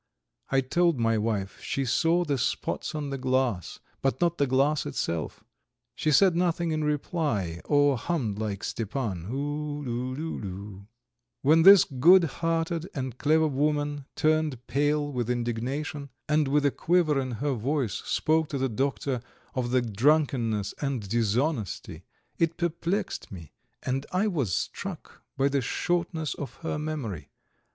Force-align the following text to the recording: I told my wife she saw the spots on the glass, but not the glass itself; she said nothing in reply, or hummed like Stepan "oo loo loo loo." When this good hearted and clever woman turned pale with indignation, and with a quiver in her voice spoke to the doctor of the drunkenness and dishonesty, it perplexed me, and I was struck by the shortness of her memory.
I 0.49 0.61
told 0.61 0.97
my 0.99 1.19
wife 1.19 1.59
she 1.61 1.85
saw 1.85 2.23
the 2.25 2.39
spots 2.39 2.95
on 2.95 3.11
the 3.11 3.19
glass, 3.19 3.79
but 4.01 4.19
not 4.19 4.39
the 4.39 4.47
glass 4.47 4.87
itself; 4.87 5.43
she 5.93 6.09
said 6.09 6.35
nothing 6.35 6.71
in 6.71 6.83
reply, 6.83 7.61
or 7.65 7.99
hummed 7.99 8.39
like 8.39 8.63
Stepan 8.63 9.27
"oo 9.29 9.83
loo 9.85 10.15
loo 10.15 10.39
loo." 10.39 10.87
When 11.43 11.61
this 11.61 11.83
good 11.83 12.23
hearted 12.23 12.89
and 12.95 13.19
clever 13.19 13.45
woman 13.45 14.05
turned 14.15 14.65
pale 14.65 15.11
with 15.13 15.29
indignation, 15.29 16.09
and 16.27 16.47
with 16.47 16.65
a 16.65 16.71
quiver 16.71 17.19
in 17.19 17.33
her 17.33 17.53
voice 17.53 18.01
spoke 18.03 18.49
to 18.49 18.57
the 18.57 18.69
doctor 18.69 19.21
of 19.53 19.69
the 19.69 19.83
drunkenness 19.83 20.73
and 20.81 21.07
dishonesty, 21.07 22.05
it 22.39 22.57
perplexed 22.57 23.31
me, 23.31 23.53
and 23.83 24.07
I 24.11 24.25
was 24.25 24.51
struck 24.51 25.21
by 25.37 25.47
the 25.47 25.61
shortness 25.61 26.33
of 26.33 26.55
her 26.63 26.79
memory. 26.79 27.29